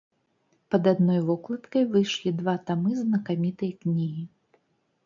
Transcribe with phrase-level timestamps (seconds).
[0.75, 4.29] Пад адной вокладкай выйшлі два тамы знакамітай кнігі.